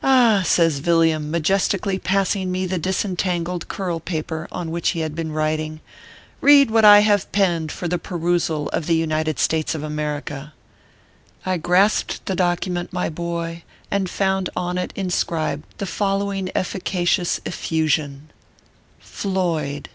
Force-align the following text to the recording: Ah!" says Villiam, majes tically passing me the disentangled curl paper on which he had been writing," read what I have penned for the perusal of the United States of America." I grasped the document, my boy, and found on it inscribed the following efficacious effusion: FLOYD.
Ah!" 0.00 0.42
says 0.46 0.78
Villiam, 0.78 1.28
majes 1.28 1.68
tically 1.68 2.00
passing 2.00 2.52
me 2.52 2.66
the 2.66 2.78
disentangled 2.78 3.66
curl 3.66 3.98
paper 3.98 4.46
on 4.52 4.70
which 4.70 4.90
he 4.90 5.00
had 5.00 5.16
been 5.16 5.32
writing," 5.32 5.80
read 6.40 6.70
what 6.70 6.84
I 6.84 7.00
have 7.00 7.32
penned 7.32 7.72
for 7.72 7.88
the 7.88 7.98
perusal 7.98 8.68
of 8.68 8.86
the 8.86 8.94
United 8.94 9.40
States 9.40 9.74
of 9.74 9.82
America." 9.82 10.52
I 11.44 11.56
grasped 11.56 12.24
the 12.26 12.36
document, 12.36 12.92
my 12.92 13.08
boy, 13.10 13.64
and 13.90 14.08
found 14.08 14.50
on 14.54 14.78
it 14.78 14.92
inscribed 14.94 15.64
the 15.78 15.86
following 15.86 16.48
efficacious 16.54 17.40
effusion: 17.44 18.30
FLOYD. 19.00 19.88